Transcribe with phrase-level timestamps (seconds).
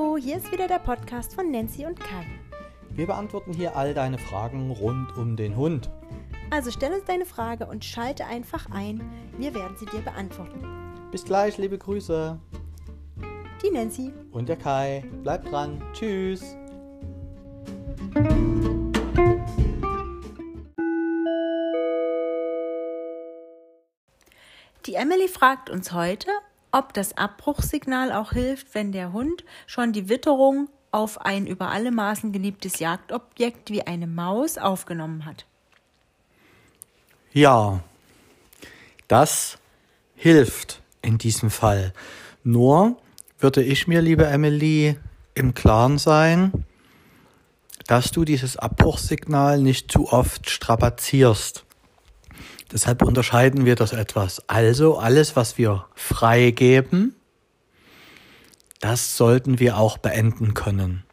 [0.00, 2.24] Hallo, hier ist wieder der Podcast von Nancy und Kai.
[2.90, 5.90] Wir beantworten hier all deine Fragen rund um den Hund.
[6.48, 9.02] Also stell uns deine Frage und schalte einfach ein.
[9.36, 10.64] Wir werden sie dir beantworten.
[11.10, 12.38] Bis gleich, liebe Grüße.
[13.62, 14.12] Die Nancy.
[14.32, 15.04] Und der Kai.
[15.22, 15.82] Bleibt dran.
[15.92, 16.56] Tschüss.
[24.86, 26.30] Die Emily fragt uns heute,
[26.72, 31.90] ob das Abbruchsignal auch hilft, wenn der Hund schon die Witterung auf ein über alle
[31.90, 35.46] Maßen geliebtes Jagdobjekt wie eine Maus aufgenommen hat.
[37.32, 37.80] Ja,
[39.08, 39.58] das
[40.16, 41.92] hilft in diesem Fall.
[42.42, 42.96] Nur
[43.38, 44.98] würde ich mir, liebe Emily,
[45.34, 46.64] im Klaren sein,
[47.86, 51.64] dass du dieses Abbruchsignal nicht zu oft strapazierst.
[52.72, 54.42] Deshalb unterscheiden wir das etwas.
[54.48, 57.14] Also alles, was wir freigeben,
[58.80, 61.04] das sollten wir auch beenden können.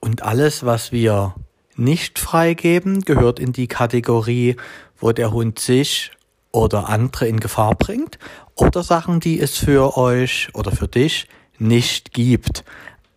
[0.00, 1.34] Und alles, was wir
[1.76, 4.56] nicht freigeben, gehört in die Kategorie,
[4.98, 6.10] wo der Hund sich
[6.52, 8.18] oder andere in Gefahr bringt
[8.54, 11.26] oder Sachen, die es für euch oder für dich
[11.58, 12.64] nicht gibt.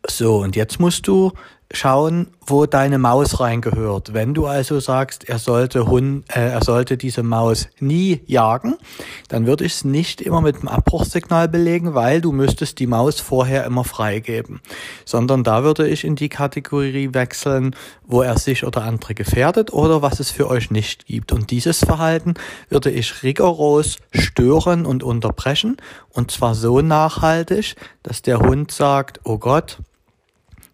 [0.07, 1.31] So, und jetzt musst du
[1.73, 4.13] schauen, wo deine Maus reingehört.
[4.13, 8.75] Wenn du also sagst, er sollte Hund, äh, er sollte diese Maus nie jagen,
[9.27, 13.19] dann würde ich es nicht immer mit dem Abbruchssignal belegen, weil du müsstest die Maus
[13.19, 14.61] vorher immer freigeben.
[15.03, 20.03] Sondern da würde ich in die Kategorie wechseln, wo er sich oder andere gefährdet oder
[20.03, 21.31] was es für euch nicht gibt.
[21.31, 22.35] Und dieses Verhalten
[22.69, 25.77] würde ich rigoros stören und unterbrechen.
[26.09, 29.79] Und zwar so nachhaltig, dass der Hund sagt, oh Gott,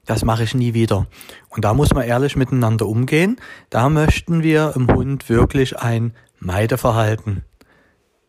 [0.10, 1.06] das mache ich nie wieder.
[1.50, 3.40] Und da muss man ehrlich miteinander umgehen.
[3.70, 7.44] Da möchten wir im Hund wirklich ein Meideverhalten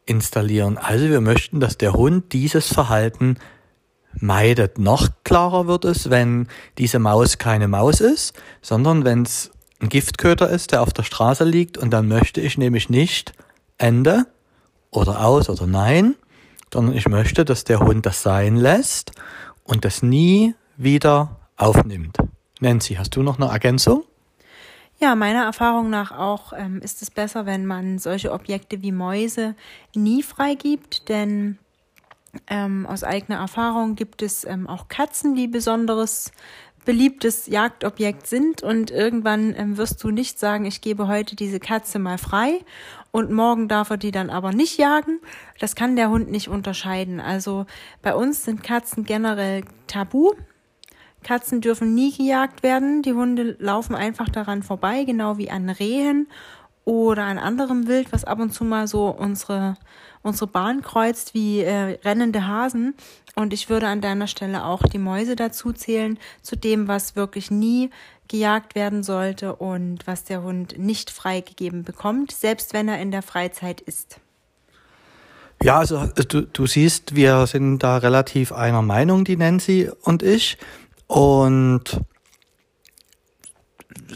[0.05, 0.77] installieren.
[0.77, 3.39] Also wir möchten, dass der Hund dieses Verhalten
[4.13, 4.79] meidet.
[4.79, 9.51] Noch klarer wird es, wenn diese Maus keine Maus ist, sondern wenn es
[9.81, 13.33] ein Giftköter ist, der auf der Straße liegt und dann möchte ich nämlich nicht
[13.79, 14.27] Ende
[14.91, 16.15] oder aus oder nein,
[16.71, 19.13] sondern ich möchte, dass der Hund das sein lässt
[19.65, 22.17] und das nie wieder aufnimmt.
[22.61, 24.05] Nancy, hast du noch eine Ergänzung?
[24.99, 29.55] Ja, meiner Erfahrung nach auch ähm, ist es besser, wenn man solche Objekte wie Mäuse
[29.95, 31.59] nie freigibt, denn
[32.49, 36.33] ähm, aus eigener Erfahrung gibt es ähm, auch Katzen, die besonderes
[36.85, 41.99] beliebtes Jagdobjekt sind und irgendwann ähm, wirst du nicht sagen, ich gebe heute diese Katze
[41.99, 42.61] mal frei
[43.11, 45.21] und morgen darf er die dann aber nicht jagen.
[45.59, 47.21] Das kann der Hund nicht unterscheiden.
[47.21, 47.67] Also
[48.03, 50.33] bei uns sind Katzen generell tabu.
[51.23, 53.03] Katzen dürfen nie gejagt werden.
[53.03, 56.29] Die Hunde laufen einfach daran vorbei, genau wie an Rehen
[56.85, 59.77] oder an anderem Wild, was ab und zu mal so unsere,
[60.23, 62.95] unsere Bahn kreuzt, wie äh, rennende Hasen.
[63.37, 67.51] Und ich würde an deiner Stelle auch die Mäuse dazu zählen, zu dem, was wirklich
[67.51, 67.91] nie
[68.29, 73.23] gejagt werden sollte und was der Hund nicht freigegeben bekommt, selbst wenn er in der
[73.23, 74.21] Freizeit ist.
[75.63, 80.57] Ja, also du, du siehst, wir sind da relativ einer Meinung, die Nancy und ich.
[81.11, 82.03] Und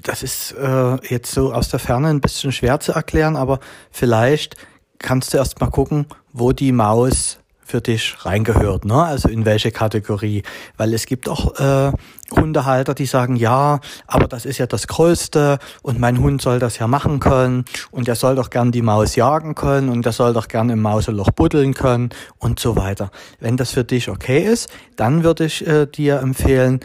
[0.05, 3.59] das ist äh, jetzt so aus der Ferne ein bisschen schwer zu erklären, aber
[3.91, 4.55] vielleicht
[5.01, 9.03] kannst du erst mal gucken, wo die Maus für dich reingehört, ne?
[9.03, 10.43] Also in welche Kategorie.
[10.77, 11.93] Weil es gibt auch äh,
[12.31, 16.79] Hundehalter, die sagen, ja, aber das ist ja das Größte und mein Hund soll das
[16.79, 20.33] ja machen können und er soll doch gern die Maus jagen können und er soll
[20.33, 23.11] doch gern im Mauseloch buddeln können und so weiter.
[23.41, 26.81] Wenn das für dich okay ist, dann würde ich äh, dir empfehlen,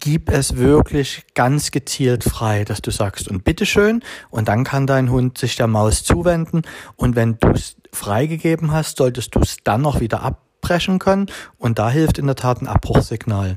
[0.00, 5.10] gib es wirklich ganz gezielt frei, dass du sagst und bitteschön und dann kann dein
[5.10, 6.62] Hund sich der Maus zuwenden
[6.96, 7.52] und wenn du
[7.92, 11.26] freigegeben hast, solltest du es dann noch wieder abbrechen können
[11.58, 13.56] und da hilft in der Tat ein Abbruchsignal.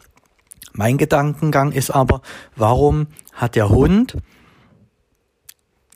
[0.73, 2.21] Mein Gedankengang ist aber,
[2.55, 4.17] warum hat der Hund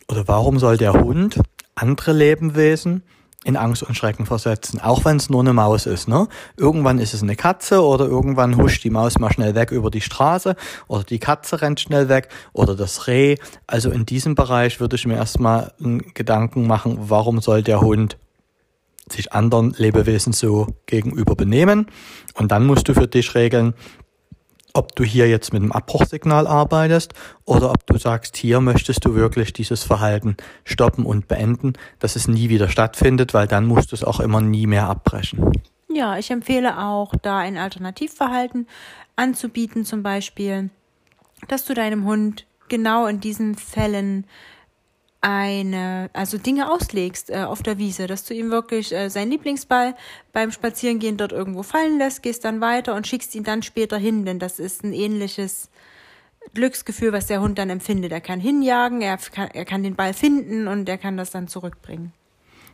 [0.07, 1.41] oder warum soll der Hund
[1.75, 3.03] andere Lebewesen
[3.45, 6.09] in Angst und Schrecken versetzen, auch wenn es nur eine Maus ist.
[6.09, 6.27] Ne?
[6.57, 10.01] Irgendwann ist es eine Katze oder irgendwann huscht die Maus mal schnell weg über die
[10.01, 10.55] Straße
[10.87, 13.37] oder die Katze rennt schnell weg oder das Reh.
[13.65, 18.17] Also in diesem Bereich würde ich mir erstmal einen Gedanken machen, warum soll der Hund
[19.11, 21.87] sich anderen Lebewesen so gegenüber benehmen.
[22.33, 23.73] Und dann musst du für dich regeln,
[24.73, 27.13] ob du hier jetzt mit einem Abbruchsignal arbeitest
[27.45, 32.27] oder ob du sagst, hier möchtest du wirklich dieses Verhalten stoppen und beenden, dass es
[32.27, 35.51] nie wieder stattfindet, weil dann musst du es auch immer nie mehr abbrechen.
[35.91, 38.67] Ja, ich empfehle auch, da ein Alternativverhalten
[39.15, 40.69] anzubieten, zum Beispiel,
[41.47, 44.25] dass du deinem Hund genau in diesen Fällen
[45.21, 49.95] eine, also Dinge auslegst äh, auf der Wiese, dass du ihm wirklich äh, seinen Lieblingsball
[50.31, 54.25] beim Spazierengehen dort irgendwo fallen lässt, gehst dann weiter und schickst ihn dann später hin,
[54.25, 55.69] denn das ist ein ähnliches
[56.53, 58.11] Glücksgefühl, was der Hund dann empfindet.
[58.11, 61.47] Er kann hinjagen, er kann, er kann den Ball finden und er kann das dann
[61.47, 62.13] zurückbringen.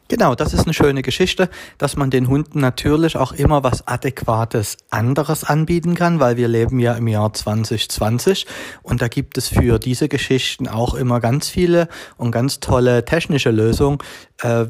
[0.08, 1.50] Genau, das ist eine schöne Geschichte,
[1.80, 6.80] dass man den Hunden natürlich auch immer was Adäquates anderes anbieten kann, weil wir leben
[6.80, 8.46] ja im Jahr 2020
[8.84, 11.88] und da gibt es für diese Geschichten auch immer ganz viele
[12.18, 13.98] und ganz tolle technische Lösungen.
[14.44, 14.68] Äh,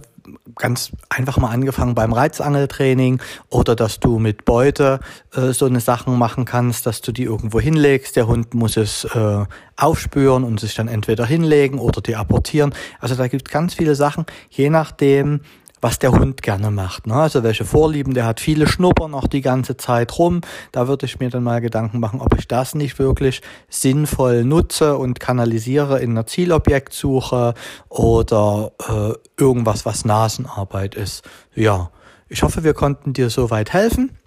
[0.56, 5.00] ganz einfach mal angefangen beim Reizangeltraining oder dass du mit Beute
[5.34, 8.16] äh, so eine Sachen machen kannst, dass du die irgendwo hinlegst.
[8.16, 9.46] Der Hund muss es äh,
[9.78, 12.74] aufspüren und sich dann entweder hinlegen oder die apportieren.
[13.00, 15.42] Also da gibt ganz viele Sachen, je nachdem,
[15.86, 17.06] was der Hund gerne macht.
[17.06, 17.14] Ne?
[17.14, 20.42] Also welche Vorlieben, der hat viele Schnuppern noch die ganze Zeit rum.
[20.72, 24.98] Da würde ich mir dann mal Gedanken machen, ob ich das nicht wirklich sinnvoll nutze
[24.98, 27.54] und kanalisiere in einer Zielobjektsuche
[27.88, 31.22] oder äh, irgendwas, was Nasenarbeit ist.
[31.54, 31.92] Ja,
[32.30, 34.18] ich hoffe, wir konnten dir soweit helfen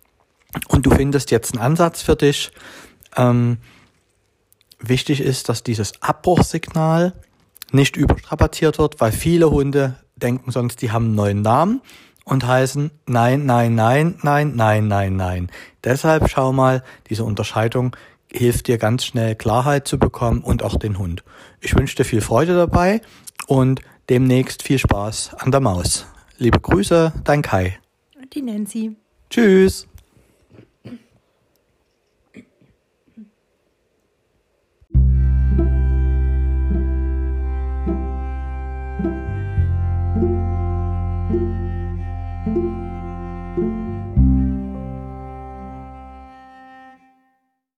[0.68, 2.52] und du findest jetzt einen Ansatz für dich.
[3.16, 3.58] Ähm,
[4.78, 7.14] wichtig ist, dass dieses Abbruchsignal
[7.72, 11.80] nicht überstrapaziert wird, weil viele Hunde denken sonst, die haben einen neuen Namen
[12.24, 15.50] und heißen nein, nein, nein, nein, nein, nein, nein.
[15.82, 17.96] Deshalb schau mal, diese Unterscheidung
[18.30, 21.24] hilft dir ganz schnell Klarheit zu bekommen und auch den Hund.
[21.60, 23.00] Ich wünsche dir viel Freude dabei
[23.46, 26.06] und demnächst viel Spaß an der Maus.
[26.36, 27.78] Liebe Grüße, dein Kai.
[28.32, 28.96] Die Nancy.
[29.30, 29.87] Tschüss.